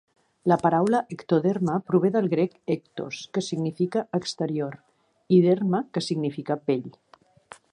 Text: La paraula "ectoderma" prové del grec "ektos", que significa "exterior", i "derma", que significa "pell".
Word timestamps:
La 0.51 0.55
paraula 0.61 1.01
"ectoderma" 1.15 1.75
prové 1.89 2.11
del 2.15 2.29
grec 2.31 2.55
"ektos", 2.75 3.19
que 3.37 3.43
significa 3.49 4.03
"exterior", 4.21 4.79
i 5.37 5.43
"derma", 5.49 5.83
que 5.99 6.05
significa 6.07 6.59
"pell". 6.71 6.91